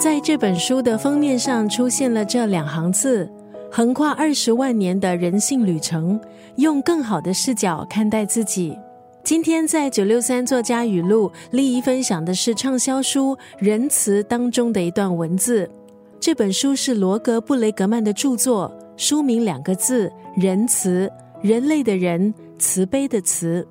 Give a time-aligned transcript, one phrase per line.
[0.00, 3.30] 在这本书的封面上出现了这两行字
[3.70, 6.18] ：“横跨二十万年的人性旅程，
[6.56, 8.74] 用更好的视角看待自己。”
[9.22, 15.70] 今天在九六三作家语录，丽怡分享的是畅销书《仁慈》当中的一段文字。
[16.18, 23.68] 这本书是罗格布雷格曼的著作，书名两个字：仁慈，人类的人，慈悲的慈。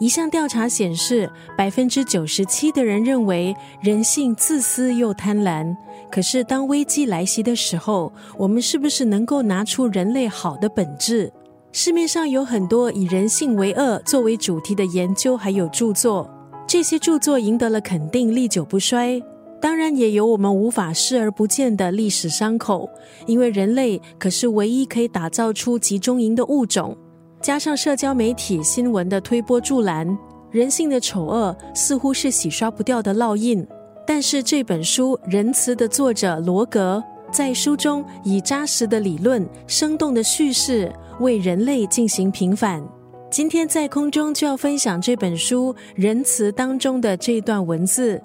[0.00, 5.76] 一项调查显示，百分之九十七的人认为人性自私又贪婪。
[6.10, 11.30] 可是，当危机来袭的时候，我们是不是能够拿出人类好的本质？
[11.70, 16.28] 市面上有很多以人性为恶作为主题的研究，还有著作。
[16.66, 19.22] 这些著作赢得了肯定，历久不衰。
[19.60, 22.88] 当然，也有我们无法视而不见的历史伤口，
[23.26, 26.96] 因为人类可是唯一可以打造出集中营的物种。
[27.42, 30.16] 加上社交媒体新闻的推波助澜，
[30.50, 33.66] 人性的丑恶似乎是洗刷不掉的烙印。
[34.06, 37.02] 但是这本书《仁慈》的作者罗格
[37.32, 42.86] 在书中以扎实的理论、生动的叙事为人类进行平反。
[43.30, 48.20] 今天在空中就要分享这本书《仁慈》当中的这段文字：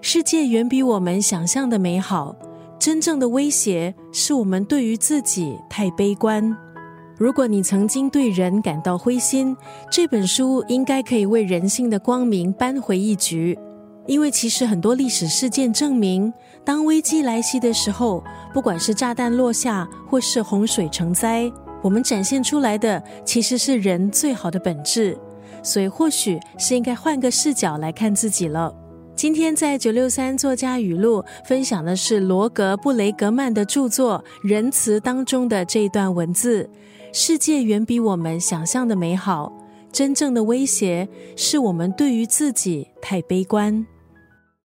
[0.00, 2.36] 世界远比我们想象的美好，
[2.78, 6.56] 真正的威胁是我们对于自己太悲观。
[7.18, 9.56] 如果你曾经对人感到灰心，
[9.90, 13.58] 这本书应该可以为人性的光明扳回一局。
[14.06, 16.30] 因为其实很多历史事件证明，
[16.62, 21.50] 当危机来袭的时候，不管是炸弹落下，或是洪水成灾，
[21.82, 25.16] 我们展现出来的其实是人最好的本质。
[25.62, 28.72] 所以，或许是应该换个视角来看自己了。
[29.16, 36.68] 今天在九六三作家语录分享的是罗格布雷格曼的著作《仁慈》当中的这一段文字。
[37.14, 39.50] 世界远比我们想象的美好，
[39.90, 43.86] 真正的威胁是我们对于自己太悲观。